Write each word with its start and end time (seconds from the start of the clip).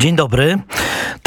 Dzień 0.00 0.16
dobry. 0.16 0.58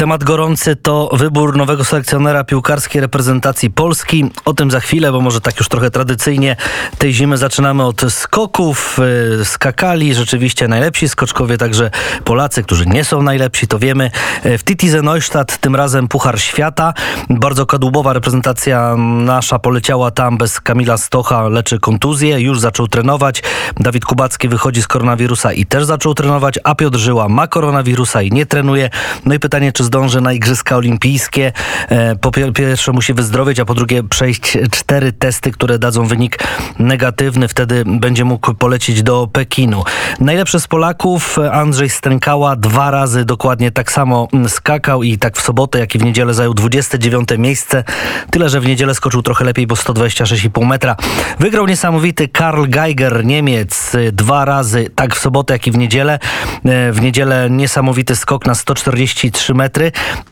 Temat 0.00 0.24
gorący 0.24 0.76
to 0.76 1.10
wybór 1.12 1.56
nowego 1.56 1.84
selekcjonera 1.84 2.44
piłkarskiej 2.44 3.00
reprezentacji 3.00 3.70
Polski. 3.70 4.30
O 4.44 4.54
tym 4.54 4.70
za 4.70 4.80
chwilę, 4.80 5.12
bo 5.12 5.20
może 5.20 5.40
tak 5.40 5.58
już 5.58 5.68
trochę 5.68 5.90
tradycyjnie 5.90 6.56
tej 6.98 7.12
zimy 7.12 7.38
zaczynamy 7.38 7.84
od 7.84 8.02
skoków. 8.08 8.98
Y, 9.40 9.44
skakali 9.44 10.14
rzeczywiście 10.14 10.68
najlepsi 10.68 11.08
skoczkowie, 11.08 11.58
także 11.58 11.90
Polacy, 12.24 12.62
którzy 12.62 12.86
nie 12.86 13.04
są 13.04 13.22
najlepsi, 13.22 13.66
to 13.66 13.78
wiemy. 13.78 14.10
Y, 14.46 14.58
w 14.58 14.64
Titize 14.64 15.02
Neustadt 15.02 15.58
tym 15.58 15.76
razem 15.76 16.08
Puchar 16.08 16.40
Świata. 16.40 16.94
Bardzo 17.30 17.66
kadłubowa 17.66 18.12
reprezentacja 18.12 18.96
nasza 18.96 19.58
poleciała 19.58 20.10
tam 20.10 20.38
bez 20.38 20.60
Kamila 20.60 20.98
Stocha, 20.98 21.48
leczy 21.48 21.78
kontuzję. 21.78 22.40
Już 22.40 22.60
zaczął 22.60 22.88
trenować. 22.88 23.42
Dawid 23.80 24.04
Kubacki 24.04 24.48
wychodzi 24.48 24.82
z 24.82 24.86
koronawirusa 24.88 25.52
i 25.52 25.66
też 25.66 25.84
zaczął 25.84 26.14
trenować, 26.14 26.58
a 26.64 26.74
Piotr 26.74 26.98
Żyła 26.98 27.28
ma 27.28 27.46
koronawirusa 27.46 28.22
i 28.22 28.30
nie 28.30 28.46
trenuje. 28.46 28.90
No 29.24 29.34
i 29.34 29.38
pytanie, 29.38 29.72
czy 29.72 29.89
zdąży 29.90 30.20
na 30.20 30.32
Igrzyska 30.32 30.76
Olimpijskie. 30.76 31.52
E, 31.88 32.16
po 32.16 32.30
pierwsze 32.30 32.92
musi 32.92 33.14
wyzdrowieć, 33.14 33.60
a 33.60 33.64
po 33.64 33.74
drugie 33.74 34.02
przejść 34.02 34.58
cztery 34.70 35.12
testy, 35.12 35.50
które 35.50 35.78
dadzą 35.78 36.06
wynik 36.06 36.38
negatywny. 36.78 37.48
Wtedy 37.48 37.84
będzie 37.86 38.24
mógł 38.24 38.54
polecieć 38.54 39.02
do 39.02 39.26
Pekinu. 39.26 39.84
Najlepszy 40.20 40.60
z 40.60 40.66
Polaków 40.66 41.38
Andrzej 41.52 41.90
Stękała 41.90 42.56
dwa 42.56 42.90
razy 42.90 43.24
dokładnie 43.24 43.70
tak 43.70 43.92
samo 43.92 44.28
skakał 44.48 45.02
i 45.02 45.18
tak 45.18 45.36
w 45.36 45.40
sobotę, 45.40 45.78
jak 45.78 45.94
i 45.94 45.98
w 45.98 46.04
niedzielę 46.04 46.34
zajął 46.34 46.54
29 46.54 47.28
miejsce. 47.38 47.84
Tyle, 48.30 48.48
że 48.48 48.60
w 48.60 48.66
niedzielę 48.66 48.94
skoczył 48.94 49.22
trochę 49.22 49.44
lepiej, 49.44 49.66
bo 49.66 49.74
126,5 49.74 50.66
metra. 50.66 50.96
Wygrał 51.38 51.66
niesamowity 51.66 52.28
Karl 52.28 52.64
Geiger, 52.68 53.24
Niemiec, 53.24 53.92
dwa 54.12 54.44
razy, 54.44 54.90
tak 54.94 55.16
w 55.16 55.18
sobotę, 55.18 55.52
jak 55.52 55.66
i 55.66 55.70
w 55.70 55.78
niedzielę. 55.78 56.18
E, 56.64 56.92
w 56.92 57.00
niedzielę 57.00 57.50
niesamowity 57.50 58.16
skok 58.16 58.46
na 58.46 58.54
143 58.54 59.54
metry 59.54 59.79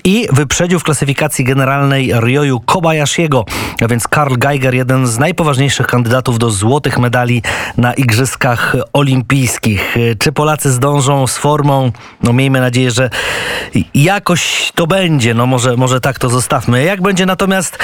i 0.05 0.29
wyprzedził 0.33 0.79
w 0.79 0.83
klasyfikacji 0.83 1.45
generalnej 1.45 2.13
Ryoyu 2.15 2.61
Kobayashiego, 2.61 3.45
a 3.85 3.89
więc 3.89 4.09
Karl 4.09 4.35
Geiger, 4.35 4.75
jeden 4.75 5.07
z 5.07 5.19
najpoważniejszych 5.19 5.87
kandydatów 5.87 6.39
do 6.39 6.51
złotych 6.51 6.99
medali 6.99 7.43
na 7.77 7.95
Igrzyskach 7.95 8.77
Olimpijskich. 8.93 9.97
Czy 10.19 10.33
Polacy 10.33 10.73
zdążą 10.73 11.27
z 11.27 11.37
formą? 11.37 11.93
No 12.23 12.33
miejmy 12.33 12.61
nadzieję, 12.61 12.91
że 12.91 13.11
jakoś 13.95 14.73
to 14.75 14.87
będzie. 14.87 15.35
No 15.35 15.47
może, 15.47 15.77
może 15.77 16.01
tak 16.01 16.19
to 16.19 16.29
zostawmy. 16.29 16.85
Jak 16.85 17.03
będzie 17.03 17.27
natomiast 17.27 17.79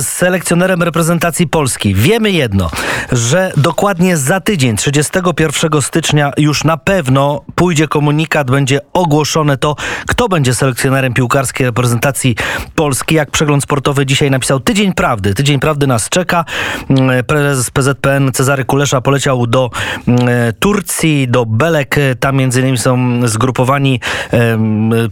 z 0.00 0.06
selekcjonerem 0.06 0.82
reprezentacji 0.82 1.46
Polski? 1.46 1.94
Wiemy 1.94 2.30
jedno, 2.30 2.70
że 3.12 3.52
dokładnie 3.56 4.16
za 4.16 4.40
tydzień, 4.40 4.76
31 4.76 5.82
stycznia 5.82 6.32
już 6.36 6.64
na 6.64 6.76
pewno 6.76 7.40
pójdzie 7.54 7.88
komunikat, 7.88 8.50
będzie 8.50 8.80
ogłoszone 8.92 9.56
to, 9.56 9.76
kto 10.06 10.28
będzie 10.28 10.54
selekcjonerem 10.54 10.97
piłkarskiej 11.14 11.66
reprezentacji 11.66 12.36
Polski. 12.74 13.14
Jak 13.14 13.30
przegląd 13.30 13.62
sportowy 13.62 14.06
dzisiaj 14.06 14.30
napisał 14.30 14.60
Tydzień 14.60 14.92
Prawdy. 14.92 15.34
Tydzień 15.34 15.60
Prawdy 15.60 15.86
nas 15.86 16.08
czeka. 16.08 16.44
Mm, 16.90 17.24
prezes 17.24 17.70
PZPN 17.70 18.32
Cezary 18.32 18.64
Kulesza 18.64 19.00
poleciał 19.00 19.46
do 19.46 19.70
mm, 20.08 20.28
Turcji, 20.58 21.28
do 21.28 21.46
Belek. 21.46 21.96
Tam 22.20 22.36
między 22.36 22.60
innymi 22.60 22.78
są 22.78 23.20
zgrupowani 23.28 24.00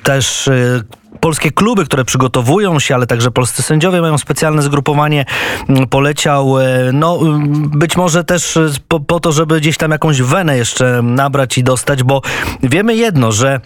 też 0.02 0.48
e, 0.48 0.82
polskie 1.20 1.50
kluby, 1.50 1.84
które 1.84 2.04
przygotowują 2.04 2.78
się, 2.78 2.94
ale 2.94 3.06
także 3.06 3.30
polscy 3.30 3.62
sędziowie 3.62 4.00
mają 4.00 4.18
specjalne 4.18 4.62
zgrupowanie. 4.62 5.24
Mm, 5.68 5.86
poleciał, 5.86 6.60
e, 6.60 6.64
no 6.92 7.18
być 7.54 7.96
może 7.96 8.24
też 8.24 8.58
po, 8.88 9.00
po 9.00 9.20
to, 9.20 9.32
żeby 9.32 9.60
gdzieś 9.60 9.76
tam 9.76 9.90
jakąś 9.90 10.22
wenę 10.22 10.56
jeszcze 10.56 11.02
nabrać 11.02 11.58
i 11.58 11.64
dostać, 11.64 12.02
bo 12.02 12.22
wiemy 12.62 12.94
jedno, 12.94 13.32
że 13.32 13.60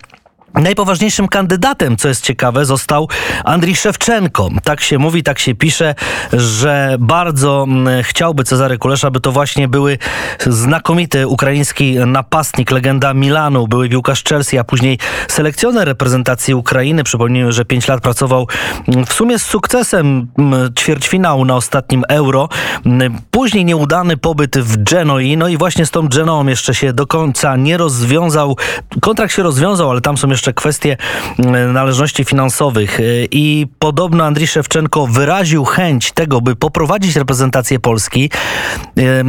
Najpoważniejszym 0.55 1.29
kandydatem, 1.29 1.97
co 1.97 2.09
jest 2.09 2.25
ciekawe, 2.25 2.65
został 2.65 3.09
Andrii 3.45 3.77
Szewczenko. 3.77 4.49
Tak 4.65 4.81
się 4.81 4.99
mówi, 4.99 5.23
tak 5.23 5.39
się 5.39 5.55
pisze, 5.55 5.95
że 6.33 6.97
bardzo 7.01 7.67
mm, 7.69 8.03
chciałby 8.03 8.45
Cezary 8.45 8.79
Kulesza, 8.79 9.09
aby 9.09 9.21
to 9.21 9.33
właśnie 9.33 9.69
były 9.69 9.99
znakomity 10.47 11.27
ukraiński 11.27 11.97
napastnik, 12.07 12.71
legenda 12.71 13.15
Milanu, 13.15 13.69
były 13.69 13.89
piłkarz 13.89 14.25
Chelsea, 14.25 14.59
a 14.59 14.65
później 14.65 14.99
selekcjoner 15.29 15.89
reprezentacji 15.89 16.55
Ukrainy. 16.55 17.05
Przypomnijmy, 17.05 17.53
że 17.53 17.65
5 17.65 17.89
lat 17.89 18.01
pracował 18.01 18.49
mm, 18.89 19.07
w 19.07 19.13
sumie 19.13 19.39
z 19.39 19.43
sukcesem 19.43 20.29
mm, 20.39 20.75
ćwierćfinału 20.75 21.45
na 21.45 21.57
ostatnim 21.57 22.05
Euro. 22.09 22.49
Później 23.31 23.65
nieudany 23.65 24.17
pobyt 24.17 24.59
w 24.59 24.85
Genoi, 24.85 25.37
no 25.37 25.49
i 25.49 25.57
właśnie 25.57 25.87
z 25.87 25.91
tą 25.91 26.09
Genoą 26.09 26.47
jeszcze 26.47 26.75
się 26.75 26.93
do 26.93 27.07
końca 27.07 27.57
nie 27.57 27.77
rozwiązał. 27.77 28.57
Kontrakt 29.01 29.35
się 29.35 29.43
rozwiązał, 29.43 29.91
ale 29.91 30.01
tam 30.01 30.19
są 30.19 30.29
jeszcze 30.29 30.40
jeszcze 30.41 30.53
kwestie 30.53 30.97
mm, 31.39 31.73
należności 31.73 32.25
finansowych 32.25 33.01
y, 33.01 33.29
i 33.31 33.67
podobno 33.79 34.25
Andrii 34.25 34.47
Szewczenko 34.47 35.07
wyraził 35.07 35.65
chęć 35.65 36.13
tego, 36.13 36.41
by 36.41 36.57
poprowadzić 36.57 37.17
reprezentację 37.17 37.81
Polski. 37.81 38.31
Y, 38.99 39.03
y, 39.03 39.25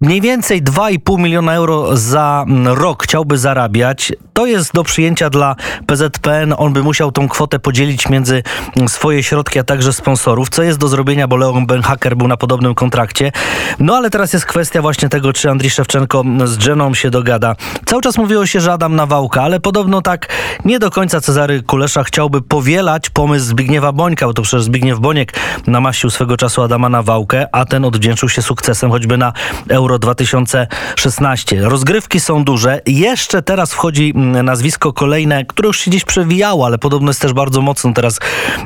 mniej 0.00 0.20
więcej 0.20 0.62
2,5 0.62 1.18
miliona 1.18 1.54
euro 1.54 1.96
za 1.96 2.44
mm, 2.48 2.78
rok 2.78 3.04
chciałby 3.04 3.38
zarabiać. 3.38 4.12
To 4.32 4.46
jest 4.46 4.72
do 4.72 4.84
przyjęcia 4.84 5.30
dla 5.30 5.56
PZPN. 5.86 6.54
On 6.56 6.72
by 6.72 6.82
musiał 6.82 7.12
tą 7.12 7.28
kwotę 7.28 7.58
podzielić 7.58 8.08
między 8.08 8.42
mm, 8.76 8.88
swoje 8.88 9.22
środki, 9.22 9.58
a 9.58 9.64
także 9.64 9.92
sponsorów, 9.92 10.48
co 10.48 10.62
jest 10.62 10.78
do 10.78 10.88
zrobienia, 10.88 11.28
bo 11.28 11.36
Leon 11.36 11.66
Benhaker 11.66 12.16
był 12.16 12.28
na 12.28 12.36
podobnym 12.36 12.74
kontrakcie. 12.74 13.32
No 13.78 13.96
ale 13.96 14.10
teraz 14.10 14.32
jest 14.32 14.46
kwestia 14.46 14.82
właśnie 14.82 15.08
tego, 15.08 15.32
czy 15.32 15.50
Andrii 15.50 15.70
Szewczenko 15.70 16.24
z 16.44 16.66
Jeną 16.66 16.94
się 16.94 17.10
dogada. 17.10 17.56
Cały 17.86 18.02
czas 18.02 18.18
mówiło 18.18 18.46
się, 18.46 18.60
że 18.60 18.72
Adam 18.72 18.96
Nawałka, 18.96 19.42
ale 19.42 19.60
podobno 19.60 20.02
tak 20.02 20.27
nie 20.64 20.78
do 20.78 20.90
końca 20.90 21.20
Cezary 21.20 21.62
Kulesza 21.62 22.04
chciałby 22.04 22.42
powielać 22.42 23.10
pomysł 23.10 23.46
Zbigniewa 23.46 23.92
Bońka, 23.92 24.26
bo 24.26 24.34
to 24.34 24.42
przecież 24.42 24.62
Zbigniew 24.62 24.98
Boniek 24.98 25.32
namaścił 25.66 26.10
swego 26.10 26.36
czasu 26.36 26.62
Adama 26.62 26.88
Nawałkę, 26.88 27.46
a 27.52 27.64
ten 27.64 27.84
odwdzięczył 27.84 28.28
się 28.28 28.42
sukcesem 28.42 28.90
choćby 28.90 29.18
na 29.18 29.32
Euro 29.68 29.98
2016. 29.98 31.60
Rozgrywki 31.62 32.20
są 32.20 32.44
duże. 32.44 32.80
Jeszcze 32.86 33.42
teraz 33.42 33.72
wchodzi 33.72 34.12
mm, 34.16 34.46
nazwisko 34.46 34.92
kolejne, 34.92 35.44
które 35.44 35.66
już 35.66 35.80
się 35.80 35.90
gdzieś 35.90 36.04
przewijało, 36.04 36.66
ale 36.66 36.78
podobno 36.78 37.10
jest 37.10 37.20
też 37.20 37.32
bardzo 37.32 37.60
mocno 37.60 37.92
teraz 37.92 38.20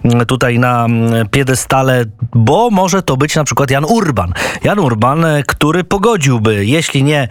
mm, 0.05 0.27
tutaj 0.27 0.59
na 0.59 0.85
mm, 0.85 1.29
piedestale, 1.29 2.05
bo 2.35 2.71
może 2.71 3.03
to 3.03 3.17
być 3.17 3.37
na 3.37 3.45
przykład 3.45 3.71
Jan 3.71 3.85
Urban. 3.85 4.33
Jan 4.65 4.79
Urban, 4.79 5.25
e, 5.25 5.43
który 5.43 5.85
pogodziłby, 5.85 6.67
jeśli 6.67 7.05
nie 7.05 7.29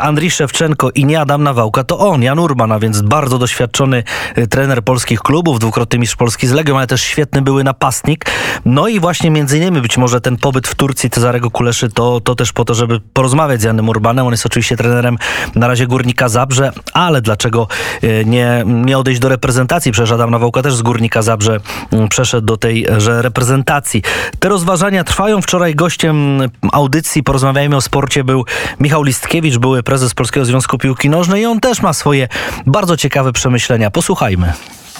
Andrii 0.00 0.30
Szewczenko 0.30 0.90
i 0.90 1.04
nie 1.04 1.20
Adam 1.20 1.42
Nawałka, 1.42 1.84
to 1.84 1.98
on, 1.98 2.22
Jan 2.22 2.38
Urban, 2.38 2.72
a 2.72 2.78
więc 2.78 3.02
bardzo 3.02 3.38
doświadczony 3.38 3.59
doświadczony 3.60 4.02
y, 4.38 4.46
trener 4.46 4.82
polskich 4.82 5.20
klubów, 5.20 5.58
dwukrotny 5.58 5.98
mistrz 5.98 6.16
Polski 6.16 6.46
z 6.46 6.52
Legią, 6.52 6.76
ale 6.76 6.86
też 6.86 7.02
świetny 7.02 7.42
były 7.42 7.64
napastnik. 7.64 8.24
No 8.64 8.88
i 8.88 9.00
właśnie 9.00 9.30
między 9.30 9.58
innymi 9.58 9.80
być 9.80 9.98
może 9.98 10.20
ten 10.20 10.36
pobyt 10.36 10.68
w 10.68 10.74
Turcji 10.74 11.10
Cezarego 11.10 11.50
Kuleszy 11.50 11.88
to, 11.88 12.20
to 12.20 12.34
też 12.34 12.52
po 12.52 12.64
to, 12.64 12.74
żeby 12.74 13.00
porozmawiać 13.12 13.60
z 13.60 13.64
Janem 13.64 13.88
Urbanem. 13.88 14.26
On 14.26 14.32
jest 14.32 14.46
oczywiście 14.46 14.76
trenerem 14.76 15.18
na 15.54 15.68
razie 15.68 15.86
Górnika 15.86 16.28
Zabrze, 16.28 16.72
ale 16.92 17.22
dlaczego 17.22 17.68
y, 18.04 18.24
nie, 18.26 18.64
nie 18.66 18.98
odejść 18.98 19.20
do 19.20 19.28
reprezentacji? 19.28 19.92
Przecież 19.92 20.12
Adam 20.12 20.30
Nawałka 20.30 20.62
też 20.62 20.74
z 20.74 20.82
Górnika 20.82 21.22
Zabrze 21.22 21.60
mm, 21.92 22.08
przeszedł 22.08 22.46
do 22.46 22.56
tejże 22.56 23.22
reprezentacji. 23.22 24.02
Te 24.38 24.48
rozważania 24.48 25.04
trwają. 25.04 25.42
Wczoraj 25.42 25.74
gościem 25.74 26.40
audycji 26.72 27.22
Porozmawiajmy 27.22 27.76
o 27.76 27.80
sporcie 27.80 28.24
był 28.24 28.44
Michał 28.80 29.02
Listkiewicz, 29.02 29.58
były 29.58 29.82
prezes 29.82 30.14
Polskiego 30.14 30.46
Związku 30.46 30.78
Piłki 30.78 31.10
Nożnej 31.10 31.42
i 31.42 31.46
on 31.46 31.60
też 31.60 31.82
ma 31.82 31.92
swoje 31.92 32.28
bardzo 32.66 32.96
ciekawe 32.96 33.32
przemyślenia 33.32 33.49
przemyślenia. 33.50 33.90
Posłuchajmy. 33.90 34.52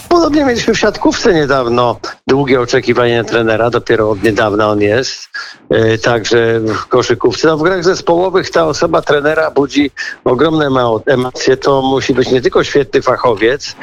Podobnie 0.09 0.45
mieliśmy 0.45 0.75
w 0.75 0.79
siatkówce 0.79 1.35
niedawno 1.35 2.01
długie 2.27 2.61
oczekiwanie 2.61 3.25
trenera, 3.25 3.71
dopiero 3.71 4.11
od 4.11 4.23
niedawna 4.23 4.69
on 4.69 4.81
jest. 4.81 5.29
E, 5.71 5.99
także 5.99 6.61
w 6.61 6.87
koszykówce. 6.87 7.49
No 7.49 7.57
w 7.57 7.63
grach 7.63 7.85
zespołowych 7.85 8.51
ta 8.51 8.67
osoba 8.67 9.03
trenera 9.03 9.51
budzi 9.51 9.91
ogromne 10.25 10.69
emocje. 11.07 11.57
To 11.57 11.83
musi 11.83 12.15
być 12.15 12.31
nie 12.31 12.41
tylko 12.41 12.65
świetny 12.65 13.03
fachowiec, 13.03 13.77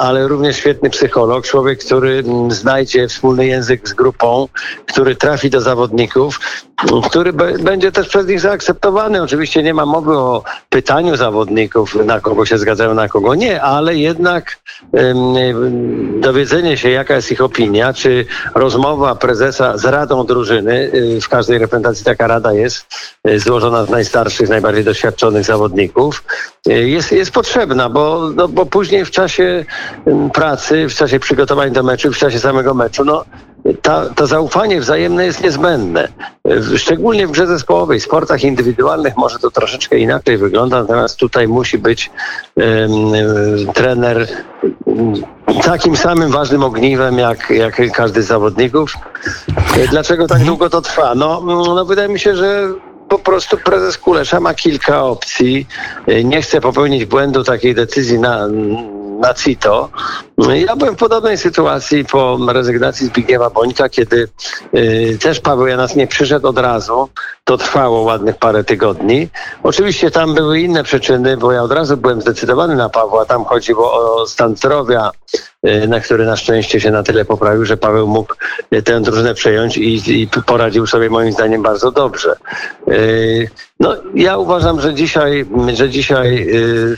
ale 0.00 0.28
również 0.28 0.56
świetny 0.56 0.90
psycholog, 0.90 1.46
człowiek, 1.46 1.84
który 1.84 2.18
mm, 2.18 2.50
znajdzie 2.50 3.08
wspólny 3.08 3.46
język 3.46 3.88
z 3.88 3.92
grupą, 3.92 4.48
który 4.86 5.16
trafi 5.16 5.50
do 5.50 5.60
zawodników, 5.60 6.40
mm, 6.90 7.02
który 7.02 7.32
będzie 7.58 7.92
też 7.92 8.08
przez 8.08 8.26
nich 8.26 8.40
zaakceptowany. 8.40 9.22
Oczywiście 9.22 9.62
nie 9.62 9.74
ma 9.74 9.86
mowy 9.86 10.18
o 10.18 10.42
pytaniu 10.70 11.16
zawodników, 11.16 11.94
na 11.94 12.20
kogo 12.20 12.46
się 12.46 12.58
zgadzają, 12.58 12.94
na 12.94 13.08
kogo 13.08 13.34
nie, 13.34 13.62
ale 13.62 13.96
jednak 13.96 14.58
dowiedzenie 16.20 16.76
się, 16.76 16.90
jaka 16.90 17.16
jest 17.16 17.32
ich 17.32 17.40
opinia, 17.40 17.92
czy 17.92 18.26
rozmowa 18.54 19.14
prezesa 19.14 19.78
z 19.78 19.84
radą 19.84 20.26
drużyny, 20.26 20.90
y, 20.94 21.20
w 21.20 21.28
każdej 21.28 21.58
reprezentacji 21.58 22.04
taka 22.04 22.26
rada 22.26 22.52
jest, 22.52 22.86
y, 23.28 23.40
złożona 23.40 23.84
z 23.84 23.90
najstarszych, 23.90 24.48
najbardziej 24.48 24.84
doświadczonych 24.84 25.44
zawodników, 25.44 26.24
y, 26.68 26.88
jest, 26.88 27.12
jest 27.12 27.30
potrzebna, 27.30 27.88
bo, 27.88 28.30
no, 28.34 28.48
bo 28.48 28.66
później 28.66 29.04
w 29.04 29.10
czasie 29.10 29.55
pracy, 30.34 30.88
w 30.88 30.94
czasie 30.94 31.20
przygotowań 31.20 31.72
do 31.72 31.82
meczu, 31.82 32.12
w 32.12 32.18
czasie 32.18 32.38
samego 32.38 32.74
meczu, 32.74 33.04
no 33.04 33.24
ta, 33.82 34.06
to 34.14 34.26
zaufanie 34.26 34.80
wzajemne 34.80 35.26
jest 35.26 35.42
niezbędne. 35.42 36.08
Szczególnie 36.76 37.26
w 37.26 37.30
grze 37.30 37.46
zespołowej, 37.46 38.00
w 38.00 38.02
sportach 38.02 38.44
indywidualnych 38.44 39.16
może 39.16 39.38
to 39.38 39.50
troszeczkę 39.50 39.98
inaczej 39.98 40.38
wygląda, 40.38 40.80
natomiast 40.80 41.16
tutaj 41.16 41.48
musi 41.48 41.78
być 41.78 42.10
um, 42.56 43.72
trener 43.74 44.28
takim 45.62 45.96
samym 45.96 46.30
ważnym 46.30 46.62
ogniwem 46.62 47.18
jak, 47.18 47.50
jak 47.50 47.92
każdy 47.92 48.22
z 48.22 48.26
zawodników. 48.26 48.92
Dlaczego 49.90 50.26
tak 50.26 50.44
długo 50.44 50.70
to 50.70 50.82
trwa? 50.82 51.14
No, 51.14 51.42
no 51.74 51.84
wydaje 51.84 52.08
mi 52.08 52.20
się, 52.20 52.36
że 52.36 52.68
po 53.08 53.18
prostu 53.18 53.56
prezes 53.56 53.98
Kulesza 53.98 54.40
ma 54.40 54.54
kilka 54.54 55.04
opcji. 55.04 55.66
Nie 56.24 56.42
chce 56.42 56.60
popełnić 56.60 57.04
błędu 57.04 57.44
takiej 57.44 57.74
decyzji 57.74 58.18
na, 58.18 58.48
na 59.20 59.34
CITO. 59.34 59.90
Ja 60.66 60.76
byłem 60.76 60.94
w 60.94 60.98
podobnej 60.98 61.38
sytuacji 61.38 62.04
po 62.04 62.38
rezygnacji 62.48 63.06
Zbigniewa 63.06 63.50
Bońka, 63.50 63.88
kiedy 63.88 64.28
y, 64.74 65.18
też 65.22 65.40
Paweł 65.40 65.66
Janas 65.66 65.96
nie 65.96 66.06
przyszedł 66.06 66.48
od 66.48 66.58
razu. 66.58 67.08
To 67.44 67.56
trwało 67.56 68.00
ładnych 68.00 68.36
parę 68.36 68.64
tygodni. 68.64 69.28
Oczywiście 69.62 70.10
tam 70.10 70.34
były 70.34 70.60
inne 70.60 70.84
przyczyny, 70.84 71.36
bo 71.36 71.52
ja 71.52 71.62
od 71.62 71.72
razu 71.72 71.96
byłem 71.96 72.20
zdecydowany 72.20 72.76
na 72.76 72.88
Pawła. 72.88 73.24
Tam 73.24 73.44
chodziło 73.44 73.92
o 73.92 74.26
stan 74.26 74.56
zdrowia, 74.56 75.10
y, 75.66 75.88
na 75.88 76.00
który 76.00 76.26
na 76.26 76.36
szczęście 76.36 76.80
się 76.80 76.90
na 76.90 77.02
tyle 77.02 77.24
poprawił, 77.24 77.64
że 77.64 77.76
Paweł 77.76 78.06
mógł 78.06 78.34
tę 78.84 79.00
drużynę 79.00 79.34
przejąć 79.34 79.76
i, 79.76 80.22
i 80.22 80.28
poradził 80.46 80.86
sobie 80.86 81.10
moim 81.10 81.32
zdaniem 81.32 81.62
bardzo 81.62 81.92
dobrze. 81.92 82.36
Y, 82.88 83.50
no, 83.80 83.94
ja 84.14 84.38
uważam, 84.38 84.80
że 84.80 84.94
dzisiaj, 84.94 85.46
że 85.74 85.90
dzisiaj 85.90 86.48
y, 86.48 86.96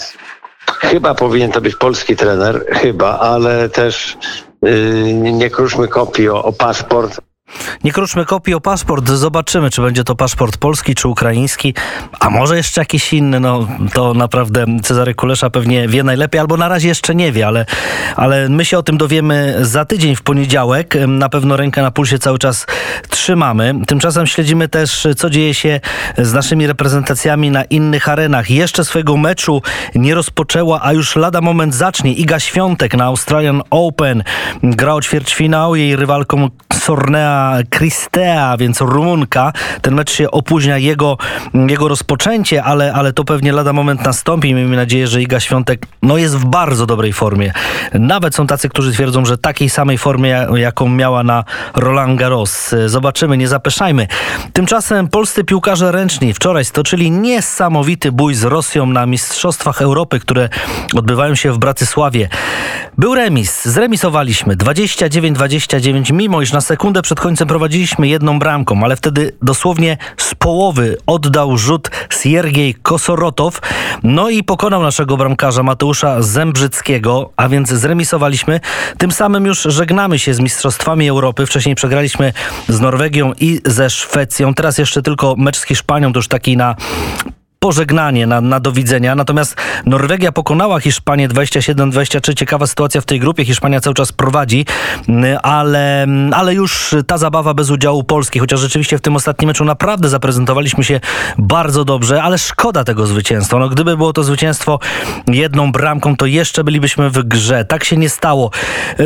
Chyba 0.80 1.14
powinien 1.14 1.52
to 1.52 1.60
być 1.60 1.76
polski 1.76 2.16
trener, 2.16 2.66
chyba, 2.70 3.18
ale 3.18 3.68
też 3.68 4.16
yy, 4.62 5.14
nie 5.14 5.50
kruszmy 5.50 5.88
kopii 5.88 6.28
o, 6.28 6.44
o 6.44 6.52
paszport. 6.52 7.20
Nie 7.84 7.92
kruszmy 7.92 8.24
kopii 8.24 8.54
o 8.54 8.60
paszport. 8.60 9.08
Zobaczymy, 9.08 9.70
czy 9.70 9.82
będzie 9.82 10.04
to 10.04 10.14
paszport 10.14 10.56
polski, 10.56 10.94
czy 10.94 11.08
ukraiński, 11.08 11.74
a 12.20 12.30
może 12.30 12.56
jeszcze 12.56 12.80
jakiś 12.80 13.12
inny. 13.12 13.40
No, 13.40 13.68
to 13.92 14.14
naprawdę 14.14 14.66
Cezary 14.82 15.14
Kulesza 15.14 15.50
pewnie 15.50 15.88
wie 15.88 16.02
najlepiej, 16.02 16.40
albo 16.40 16.56
na 16.56 16.68
razie 16.68 16.88
jeszcze 16.88 17.14
nie 17.14 17.32
wie, 17.32 17.46
ale, 17.46 17.66
ale 18.16 18.48
my 18.48 18.64
się 18.64 18.78
o 18.78 18.82
tym 18.82 18.98
dowiemy 18.98 19.56
za 19.60 19.84
tydzień 19.84 20.16
w 20.16 20.22
poniedziałek. 20.22 20.94
Na 21.08 21.28
pewno 21.28 21.56
rękę 21.56 21.82
na 21.82 21.90
pulsie 21.90 22.18
cały 22.18 22.38
czas 22.38 22.66
trzymamy. 23.08 23.74
Tymczasem 23.86 24.26
śledzimy 24.26 24.68
też, 24.68 25.06
co 25.16 25.30
dzieje 25.30 25.54
się 25.54 25.80
z 26.18 26.32
naszymi 26.32 26.66
reprezentacjami 26.66 27.50
na 27.50 27.64
innych 27.64 28.08
arenach. 28.08 28.50
Jeszcze 28.50 28.84
swojego 28.84 29.16
meczu 29.16 29.62
nie 29.94 30.14
rozpoczęła, 30.14 30.80
a 30.82 30.92
już 30.92 31.16
lada 31.16 31.40
moment 31.40 31.74
zacznie. 31.74 32.12
Iga 32.12 32.40
Świątek 32.40 32.94
na 32.94 33.04
Australian 33.04 33.62
Open 33.70 34.22
gra 34.62 34.94
o 34.94 35.00
ćwierćfinał. 35.00 35.76
Jej 35.76 35.96
rywalką 35.96 36.48
Sornea 36.88 37.58
Kristea, 37.70 38.56
więc 38.56 38.80
Rumunka. 38.80 39.52
Ten 39.82 39.94
mecz 39.94 40.10
się 40.10 40.30
opóźnia 40.30 40.78
jego, 40.78 41.16
jego 41.68 41.88
rozpoczęcie, 41.88 42.64
ale, 42.64 42.92
ale 42.92 43.12
to 43.12 43.24
pewnie 43.24 43.52
lada 43.52 43.72
moment 43.72 44.04
nastąpi. 44.04 44.54
Miejmy 44.54 44.76
nadzieję, 44.76 45.06
że 45.06 45.22
Iga 45.22 45.40
Świątek 45.40 45.86
no, 46.02 46.16
jest 46.16 46.36
w 46.36 46.44
bardzo 46.44 46.86
dobrej 46.86 47.12
formie. 47.12 47.52
Nawet 47.92 48.34
są 48.34 48.46
tacy, 48.46 48.68
którzy 48.68 48.92
twierdzą, 48.92 49.24
że 49.24 49.38
takiej 49.38 49.70
samej 49.70 49.98
formie, 49.98 50.46
jaką 50.54 50.88
miała 50.88 51.22
na 51.22 51.44
Roland 51.76 52.18
Garros. 52.18 52.74
Zobaczymy, 52.86 53.36
nie 53.36 53.48
zapeszajmy. 53.48 54.06
Tymczasem 54.52 55.08
polscy 55.08 55.44
piłkarze 55.44 55.92
ręczni 55.92 56.34
wczoraj 56.34 56.64
stoczyli 56.64 57.10
niesamowity 57.10 58.12
bój 58.12 58.34
z 58.34 58.44
Rosją 58.44 58.86
na 58.86 59.06
Mistrzostwach 59.06 59.82
Europy, 59.82 60.20
które 60.20 60.48
odbywają 60.94 61.34
się 61.34 61.52
w 61.52 61.58
Bratysławie. 61.58 62.28
Był 62.98 63.14
remis, 63.14 63.64
zremisowaliśmy 63.64 64.56
29-29, 64.56 66.12
mimo 66.12 66.42
iż 66.42 66.52
na 66.52 66.60
sekundę 66.60 66.77
przed 67.02 67.20
końcem 67.20 67.48
prowadziliśmy 67.48 68.08
jedną 68.08 68.38
bramką, 68.38 68.84
ale 68.84 68.96
wtedy 68.96 69.32
dosłownie 69.42 69.96
z 70.16 70.34
połowy 70.34 70.96
oddał 71.06 71.58
rzut 71.58 71.90
Siergiej 72.10 72.74
Kosorotow, 72.74 73.60
no 74.02 74.30
i 74.30 74.44
pokonał 74.44 74.82
naszego 74.82 75.16
bramkarza 75.16 75.62
Mateusza 75.62 76.22
Zembrzyckiego, 76.22 77.30
a 77.36 77.48
więc 77.48 77.68
zremisowaliśmy. 77.68 78.60
Tym 78.98 79.12
samym 79.12 79.46
już 79.46 79.62
żegnamy 79.62 80.18
się 80.18 80.34
z 80.34 80.40
Mistrzostwami 80.40 81.08
Europy. 81.08 81.46
Wcześniej 81.46 81.74
przegraliśmy 81.74 82.32
z 82.68 82.80
Norwegią 82.80 83.32
i 83.40 83.60
ze 83.64 83.90
Szwecją. 83.90 84.54
Teraz 84.54 84.78
jeszcze 84.78 85.02
tylko 85.02 85.34
mecz 85.38 85.56
z 85.56 85.64
Hiszpanią, 85.64 86.12
to 86.12 86.18
już 86.18 86.28
taki 86.28 86.56
na 86.56 86.76
pożegnanie 87.58 88.26
na, 88.26 88.40
na 88.40 88.60
do 88.60 88.72
widzenia. 88.72 89.14
Natomiast 89.14 89.56
Norwegia 89.86 90.32
pokonała 90.32 90.80
Hiszpanię 90.80 91.28
27-23. 91.28 92.34
Ciekawa 92.34 92.66
sytuacja 92.66 93.00
w 93.00 93.04
tej 93.04 93.20
grupie. 93.20 93.44
Hiszpania 93.44 93.80
cały 93.80 93.94
czas 93.94 94.12
prowadzi, 94.12 94.66
ale, 95.42 96.06
ale 96.32 96.54
już 96.54 96.94
ta 97.06 97.18
zabawa 97.18 97.54
bez 97.54 97.70
udziału 97.70 98.04
Polski, 98.04 98.38
chociaż 98.38 98.60
rzeczywiście 98.60 98.98
w 98.98 99.00
tym 99.00 99.16
ostatnim 99.16 99.48
meczu 99.48 99.64
naprawdę 99.64 100.08
zaprezentowaliśmy 100.08 100.84
się 100.84 101.00
bardzo 101.38 101.84
dobrze, 101.84 102.22
ale 102.22 102.38
szkoda 102.38 102.84
tego 102.84 103.06
zwycięstwa. 103.06 103.58
No, 103.58 103.68
gdyby 103.68 103.96
było 103.96 104.12
to 104.12 104.24
zwycięstwo 104.24 104.78
jedną 105.26 105.72
bramką, 105.72 106.16
to 106.16 106.26
jeszcze 106.26 106.64
bylibyśmy 106.64 107.10
w 107.10 107.22
grze. 107.22 107.64
Tak 107.64 107.84
się 107.84 107.96
nie 107.96 108.08
stało. 108.08 108.50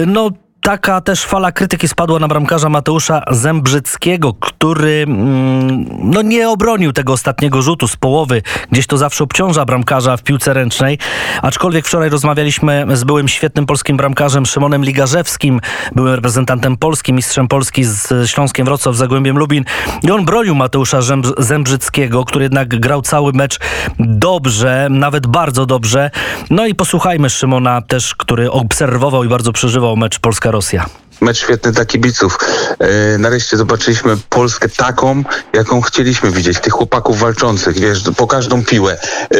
No 0.07 0.31
taka 0.63 1.01
też 1.01 1.25
fala 1.25 1.53
krytyki 1.53 1.89
spadła 1.89 2.19
na 2.19 2.29
bramkarza 2.29 2.69
Mateusza 2.69 3.23
Zembrzyckiego, 3.31 4.35
który 4.35 5.05
mm, 5.07 5.87
no 6.11 6.23
nie 6.23 6.49
obronił 6.49 6.93
tego 6.93 7.13
ostatniego 7.13 7.63
rzutu 7.63 7.89
z 7.89 7.97
połowy. 7.97 8.43
Gdzieś 8.71 8.87
to 8.87 8.97
zawsze 8.97 9.25
obciąża 9.25 9.65
bramkarza 9.65 10.17
w 10.17 10.23
piłce 10.23 10.53
ręcznej. 10.53 10.99
Aczkolwiek 11.43 11.87
wczoraj 11.87 12.09
rozmawialiśmy 12.09 12.87
z 12.93 13.05
byłym 13.05 13.29
świetnym 13.29 13.67
polskim 13.67 13.97
bramkarzem 13.97 14.47
Szymonem 14.47 14.85
Ligarzewskim, 14.85 15.61
byłym 15.95 16.15
reprezentantem 16.15 16.77
Polski, 16.77 17.13
mistrzem 17.13 17.49
Polski 17.49 17.85
z 17.85 18.31
Śląskiem 18.31 18.65
Wrocław, 18.65 18.97
Zagłębiem 18.97 19.39
Lubin. 19.39 19.65
I 20.03 20.11
on 20.11 20.25
bronił 20.25 20.55
Mateusza 20.55 20.99
Zembrzyckiego, 21.39 22.25
który 22.25 22.45
jednak 22.45 22.69
grał 22.81 23.03
cały 23.03 23.33
mecz 23.33 23.59
dobrze, 23.99 24.87
nawet 24.91 25.27
bardzo 25.27 25.67
dobrze. 25.67 26.11
No 26.51 26.67
i 26.67 26.75
posłuchajmy 26.75 27.31
Szymona 27.31 27.83
też, 27.83 28.15
który 28.15 28.51
obserwował 28.51 29.25
i 29.25 29.29
bardzo 29.29 29.53
przeżywał 29.53 29.97
mecz 29.97 30.19
Polska 30.19 30.52
Rosja. 30.53 30.87
Mecz 31.21 31.39
świetny 31.39 31.73
dla 31.73 31.85
kibiców. 31.85 32.39
E, 32.79 33.19
nareszcie 33.19 33.57
zobaczyliśmy 33.57 34.17
Polskę 34.29 34.69
taką, 34.69 35.25
jaką 35.53 35.81
chcieliśmy 35.81 36.31
widzieć. 36.31 36.61
Tych 36.61 36.73
chłopaków 36.73 37.19
walczących, 37.19 37.79
wiesz, 37.79 38.03
po 38.17 38.27
każdą 38.27 38.65
piłę. 38.65 38.99
E, 38.99 39.37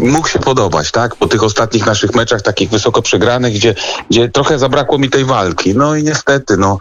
mógł 0.00 0.28
się 0.28 0.38
podobać, 0.38 0.90
tak? 0.90 1.16
Po 1.16 1.28
tych 1.28 1.42
ostatnich 1.42 1.86
naszych 1.86 2.14
meczach, 2.14 2.42
takich 2.42 2.70
wysoko 2.70 3.02
przegranych, 3.02 3.54
gdzie, 3.54 3.74
gdzie 4.10 4.28
trochę 4.28 4.58
zabrakło 4.58 4.98
mi 4.98 5.10
tej 5.10 5.24
walki. 5.24 5.74
No 5.74 5.96
i 5.96 6.02
niestety, 6.02 6.56
no, 6.56 6.78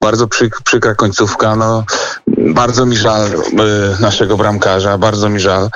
bardzo 0.00 0.28
przyk 0.28 0.60
przykra 0.64 0.94
końcówka, 0.94 1.56
no, 1.56 1.84
bardzo 2.36 2.86
mi 2.86 2.96
żal 2.96 3.26
e, 3.26 3.32
naszego 4.00 4.36
bramkarza, 4.36 4.98
bardzo 4.98 5.28
mi 5.28 5.40
żal, 5.40 5.70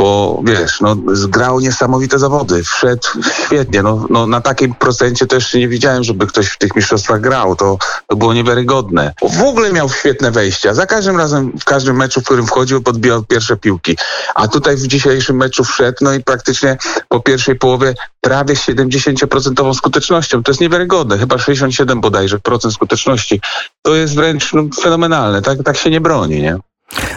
bo 0.00 0.40
wiesz, 0.44 0.80
no, 0.80 0.96
zgrał 1.12 1.60
niesamowite 1.60 2.18
zawody, 2.18 2.64
wszedł 2.64 3.08
świetnie, 3.44 3.82
no, 3.82 4.06
no 4.10 4.26
na 4.26 4.40
takim 4.40 4.74
procencie 4.74 5.26
jeszcze 5.32 5.58
nie 5.58 5.68
widziałem, 5.68 6.04
żeby 6.04 6.26
ktoś 6.26 6.46
w 6.46 6.58
tych 6.58 6.76
mistrzostwach 6.76 7.20
grał, 7.20 7.56
to, 7.56 7.78
to 8.06 8.16
było 8.16 8.34
niewiarygodne. 8.34 9.12
W 9.22 9.42
ogóle 9.42 9.72
miał 9.72 9.88
świetne 9.88 10.30
wejścia, 10.30 10.74
za 10.74 10.86
każdym 10.86 11.16
razem, 11.16 11.52
w 11.60 11.64
każdym 11.64 11.96
meczu, 11.96 12.20
w 12.20 12.24
którym 12.24 12.46
wchodził, 12.46 12.82
podbijał 12.82 13.22
pierwsze 13.22 13.56
piłki, 13.56 13.96
a 14.34 14.48
tutaj 14.48 14.76
w 14.76 14.86
dzisiejszym 14.86 15.36
meczu 15.36 15.64
wszedł, 15.64 15.98
no 16.00 16.14
i 16.14 16.22
praktycznie 16.22 16.76
po 17.08 17.20
pierwszej 17.20 17.56
połowie 17.56 17.94
prawie 18.20 18.54
70% 18.54 19.74
skutecznością, 19.74 20.42
to 20.42 20.50
jest 20.50 20.60
niewiarygodne, 20.60 21.18
chyba 21.18 21.38
67 21.38 22.00
bodajże 22.00 22.38
procent 22.38 22.74
skuteczności, 22.74 23.40
to 23.82 23.94
jest 23.94 24.14
wręcz 24.14 24.52
no, 24.52 24.62
fenomenalne, 24.82 25.42
tak, 25.42 25.62
tak 25.64 25.76
się 25.76 25.90
nie 25.90 26.00
broni, 26.00 26.42
nie? 26.42 26.58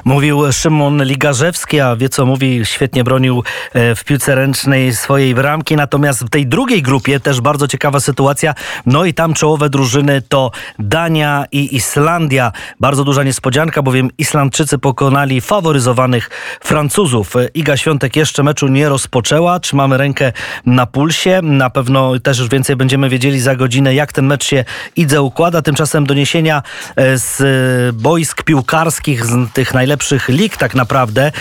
Mówił 0.05 0.51
Szymon 0.51 1.03
Ligarzewski, 1.03 1.79
a 1.79 1.95
wie 1.95 2.10
co 2.10 2.25
mówi, 2.25 2.62
świetnie 2.63 3.03
bronił 3.03 3.43
e, 3.74 3.95
w 3.95 4.03
piłce 4.03 4.36
ręcznej 4.36 4.95
swojej 4.95 5.36
bramki. 5.36 5.75
Natomiast 5.75 6.24
w 6.24 6.29
tej 6.29 6.48
drugiej 6.48 6.81
grupie 6.81 7.19
też 7.19 7.41
bardzo 7.41 7.67
ciekawa 7.67 8.00
sytuacja. 8.00 8.53
No 8.86 9.05
i 9.05 9.13
tam 9.13 9.33
czołowe 9.33 9.69
drużyny 9.69 10.22
to 10.22 10.51
Dania 10.79 11.45
i 11.51 11.75
Islandia. 11.75 12.51
Bardzo 12.79 13.03
duża 13.03 13.24
niespodzianka, 13.24 13.81
bowiem 13.81 14.10
Islandczycy 14.17 14.77
pokonali 14.77 15.41
faworyzowanych 15.41 16.29
Francuzów. 16.63 17.36
E, 17.36 17.48
Iga 17.53 17.77
Świątek 17.77 18.15
jeszcze 18.15 18.43
meczu 18.43 18.67
nie 18.67 18.89
rozpoczęła. 18.89 19.60
Trzymamy 19.60 19.98
rękę 19.98 20.31
na 20.65 20.86
pulsie. 20.86 21.41
Na 21.41 21.69
pewno 21.69 22.19
też 22.19 22.39
już 22.39 22.50
więcej 22.50 22.75
będziemy 22.75 23.10
wiedzieli 23.10 23.39
za 23.39 23.55
godzinę, 23.55 23.95
jak 23.95 24.13
ten 24.13 24.25
mecz 24.25 24.45
się 24.45 24.65
Idze 24.95 25.22
układa. 25.22 25.62
Tymczasem 25.62 26.05
doniesienia 26.05 26.63
e, 26.95 27.17
z 27.17 27.95
boisk 27.95 28.43
piłkarskich, 28.43 29.25
z 29.25 29.53
tych 29.53 29.74
najlepszych 29.74 29.92
najlepszych 29.93 30.29
lig 30.29 30.57
tak 30.57 30.75
naprawdę. 30.75 31.31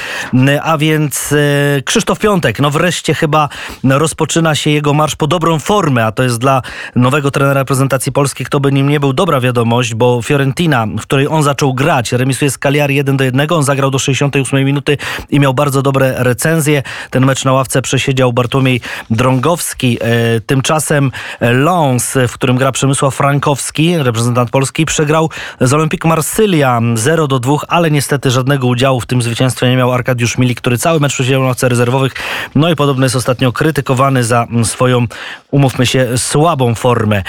A 0.62 0.78
więc 0.78 1.32
e, 1.32 1.82
Krzysztof 1.82 2.18
Piątek, 2.18 2.60
no 2.60 2.70
wreszcie 2.70 3.14
chyba 3.14 3.48
rozpoczyna 3.84 4.54
się 4.54 4.70
jego 4.70 4.94
marsz 4.94 5.16
po 5.16 5.26
dobrą 5.26 5.58
formę, 5.58 6.06
a 6.06 6.12
to 6.12 6.22
jest 6.22 6.38
dla 6.38 6.62
nowego 6.96 7.30
trenera 7.30 7.60
reprezentacji 7.60 8.12
Polski, 8.12 8.44
kto 8.44 8.60
by 8.60 8.72
nim 8.72 8.88
nie 8.88 9.00
był, 9.00 9.12
dobra 9.12 9.40
wiadomość, 9.40 9.94
bo 9.94 10.22
Fiorentina, 10.22 10.86
w 10.86 11.02
której 11.02 11.28
on 11.28 11.42
zaczął 11.42 11.74
grać, 11.74 12.12
remisuje 12.12 12.50
z 12.50 12.58
Cagliari 12.58 12.94
1 12.96 13.16
do 13.16 13.24
1, 13.24 13.52
on 13.52 13.62
zagrał 13.62 13.90
do 13.90 13.98
68 13.98 14.64
minuty 14.64 14.96
i 15.30 15.40
miał 15.40 15.54
bardzo 15.54 15.82
dobre 15.82 16.14
recenzje. 16.18 16.82
Ten 17.10 17.26
mecz 17.26 17.44
na 17.44 17.52
ławce 17.52 17.82
przesiedział 17.82 18.32
Bartłomiej 18.32 18.80
Drągowski. 19.10 19.98
E, 20.00 20.40
tymczasem 20.40 21.10
Lens, 21.40 22.14
w 22.28 22.32
którym 22.32 22.56
gra 22.56 22.72
Przemysław 22.72 23.14
Frankowski, 23.14 23.98
reprezentant 23.98 24.50
Polski, 24.50 24.86
przegrał 24.86 25.30
z 25.60 25.72
Olympique 25.72 26.08
Marsylia 26.08 26.80
0 26.94 27.26
do 27.28 27.38
2, 27.38 27.56
ale 27.68 27.90
niestety 27.90 28.30
żadnego 28.42 28.66
udziału 28.66 29.00
w 29.00 29.06
tym 29.06 29.22
zwycięstwie 29.22 29.68
nie 29.68 29.76
miał 29.76 29.92
Arkadiusz 29.92 30.38
Milik, 30.38 30.60
który 30.60 30.78
cały 30.78 31.00
mecz 31.00 31.12
przesiedział 31.12 31.42
na 31.42 31.68
rezerwowych. 31.68 32.12
No 32.54 32.70
i 32.70 32.76
podobno 32.76 33.04
jest 33.04 33.16
ostatnio 33.16 33.52
krytykowany 33.52 34.24
za 34.24 34.46
swoją, 34.64 35.06
umówmy 35.50 35.86
się, 35.86 36.18
słabą 36.18 36.74
formę. 36.74 37.22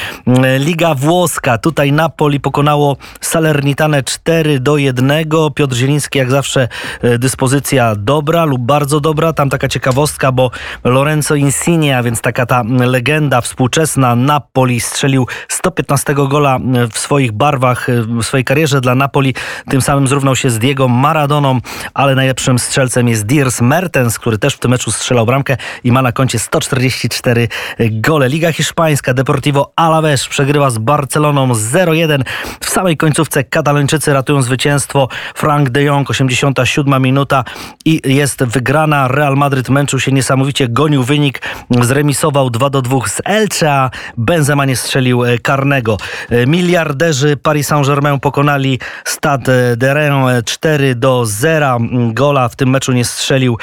Liga 0.59 0.95
Włoska. 0.95 1.57
Tutaj 1.57 1.91
Napoli 1.91 2.39
pokonało 2.39 2.97
Salernitane 3.21 4.03
4 4.03 4.59
do 4.59 4.77
1. 4.77 5.11
Piotr 5.55 5.75
Zieliński 5.75 6.19
jak 6.19 6.31
zawsze 6.31 6.67
e, 7.01 7.17
dyspozycja 7.17 7.95
dobra 7.95 8.45
lub 8.45 8.61
bardzo 8.61 8.99
dobra. 8.99 9.33
Tam 9.33 9.49
taka 9.49 9.67
ciekawostka, 9.67 10.31
bo 10.31 10.51
Lorenzo 10.83 11.35
Insigne, 11.35 11.97
a 11.97 12.03
więc 12.03 12.21
taka 12.21 12.45
ta 12.45 12.63
legenda 12.67 13.41
współczesna 13.41 14.15
Napoli 14.15 14.79
strzelił 14.79 15.27
115 15.47 16.13
gola 16.13 16.59
w 16.91 16.99
swoich 16.99 17.31
barwach, 17.31 17.89
e, 17.89 18.01
w 18.01 18.23
swojej 18.23 18.43
karierze 18.43 18.81
dla 18.81 18.95
Napoli. 18.95 19.35
Tym 19.69 19.81
samym 19.81 20.07
zrównał 20.07 20.35
się 20.35 20.49
z 20.49 20.59
Diego 20.59 20.87
Maradoną, 21.03 21.59
ale 21.93 22.15
najlepszym 22.15 22.59
strzelcem 22.59 23.07
jest 23.07 23.25
Diers 23.25 23.61
Mertens, 23.61 24.19
który 24.19 24.37
też 24.37 24.55
w 24.55 24.59
tym 24.59 24.71
meczu 24.71 24.91
strzelał 24.91 25.25
bramkę 25.25 25.57
i 25.83 25.91
ma 25.91 26.01
na 26.01 26.11
koncie 26.11 26.39
144 26.39 27.47
gole. 27.91 28.29
Liga 28.29 28.51
Hiszpańska, 28.51 29.13
Deportivo 29.13 29.71
Alaves 29.75 30.27
przegrywa 30.27 30.69
z 30.69 30.77
Barceloną 30.77 31.53
0-1. 31.53 32.23
W 32.59 32.69
samej 32.69 32.97
końcówce 32.97 33.43
Katalończycy 33.43 34.13
ratują 34.13 34.41
zwycięstwo. 34.41 35.07
Frank 35.35 35.69
de 35.69 35.83
Jong, 35.83 36.09
87 36.09 37.03
minuta 37.03 37.43
i 37.85 38.01
jest 38.05 38.43
wygrana. 38.43 39.07
Real 39.07 39.35
Madryt 39.35 39.69
męczył 39.69 39.99
się 39.99 40.11
niesamowicie, 40.11 40.67
gonił 40.67 41.03
wynik, 41.03 41.41
zremisował 41.81 42.49
2 42.49 42.69
do 42.69 42.81
2 42.81 43.07
z 43.07 43.21
Elche, 43.25 43.71
a 43.71 43.89
Benzema 44.17 44.65
nie 44.65 44.75
strzelił 44.75 45.25
e, 45.25 45.39
karnego. 45.39 45.97
E, 46.29 46.47
miliarderzy 46.47 47.37
Paris 47.37 47.67
Saint-Germain 47.67 48.19
pokonali 48.19 48.79
Stade 49.05 49.77
de 49.77 49.93
Rennes 49.93 50.43
4 50.45 50.92
do 50.95 51.25
0. 51.25 51.77
Gola 52.11 52.49
w 52.49 52.55
tym 52.55 52.69
meczu 52.69 52.91
nie 52.91 53.05
strzelił 53.05 53.57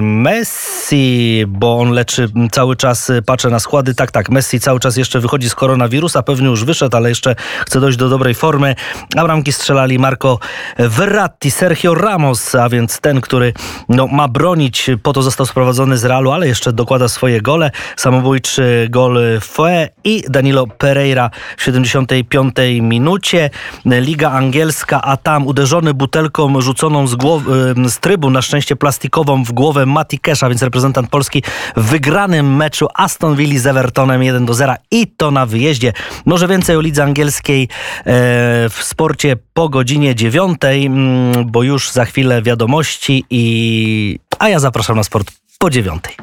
Messi, 0.00 1.44
bo 1.48 1.78
on 1.78 1.90
leczy 1.90 2.28
cały 2.52 2.76
czas, 2.76 3.12
patrzę 3.26 3.50
na 3.50 3.60
składy. 3.60 3.94
Tak, 3.94 4.10
tak, 4.10 4.30
Messi 4.30 4.60
cały 4.60 4.80
czas 4.80 4.96
jeszcze 4.96 5.20
wychodzi 5.20 5.50
z 5.50 5.54
koronawirusa, 5.54 6.22
pewnie 6.22 6.46
już 6.46 6.64
wyszedł, 6.64 6.96
ale 6.96 7.08
jeszcze 7.08 7.36
chce 7.66 7.80
dojść 7.80 7.98
do 7.98 8.08
dobrej 8.08 8.34
formy. 8.34 8.74
A 9.16 9.22
bramki 9.22 9.52
strzelali 9.52 9.98
Marco 9.98 10.38
Verratti, 10.78 11.50
Sergio 11.50 11.94
Ramos, 11.94 12.54
a 12.54 12.68
więc 12.68 13.00
ten, 13.00 13.20
który 13.20 13.52
no, 13.88 14.06
ma 14.06 14.28
bronić, 14.28 14.90
po 15.02 15.12
to 15.12 15.22
został 15.22 15.46
sprowadzony 15.46 15.98
z 15.98 16.04
Realu, 16.04 16.30
ale 16.30 16.48
jeszcze 16.48 16.72
dokłada 16.72 17.08
swoje 17.08 17.40
gole. 17.40 17.70
Samobójczy 17.96 18.86
gol 18.90 19.18
Fue 19.40 19.88
i 20.04 20.24
Danilo 20.28 20.66
Pereira 20.66 21.30
w 21.56 21.62
75 21.62 22.54
minucie. 22.80 23.50
Liga 23.84 24.30
angielska, 24.30 25.02
a 25.02 25.16
tam 25.16 25.46
uderzony 25.46 25.83
butelką 25.92 26.60
rzuconą 26.60 27.06
z, 27.06 27.14
głowy, 27.14 27.74
z 27.86 27.98
trybu, 27.98 28.30
na 28.30 28.42
szczęście 28.42 28.76
plastikową 28.76 29.44
w 29.44 29.52
głowę 29.52 29.86
Mati 29.86 30.18
Kesha, 30.18 30.48
więc 30.48 30.62
reprezentant 30.62 31.10
Polski 31.10 31.42
w 31.76 31.82
wygranym 31.82 32.56
meczu 32.56 32.88
Aston 32.94 33.36
Villa 33.36 33.60
z 33.60 33.66
Evertonem 33.66 34.22
1 34.22 34.46
do 34.46 34.54
0 34.54 34.74
i 34.90 35.06
to 35.06 35.30
na 35.30 35.46
wyjeździe. 35.46 35.92
Może 36.26 36.48
więcej 36.48 36.76
o 36.76 36.80
lidze 36.80 37.04
angielskiej 37.04 37.62
e, 37.64 37.68
w 38.68 38.78
sporcie 38.82 39.36
po 39.54 39.68
godzinie 39.68 40.14
9, 40.14 40.60
bo 41.46 41.62
już 41.62 41.90
za 41.90 42.04
chwilę 42.04 42.42
wiadomości 42.42 43.24
i 43.30 44.18
a 44.38 44.48
ja 44.48 44.58
zapraszam 44.58 44.96
na 44.96 45.04
sport 45.04 45.32
po 45.58 45.70
dziewiątej. 45.70 46.16